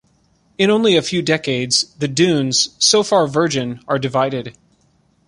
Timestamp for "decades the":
1.21-2.07